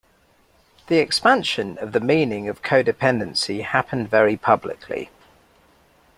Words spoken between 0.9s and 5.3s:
expansion of the meaning of codependency happened very publicly.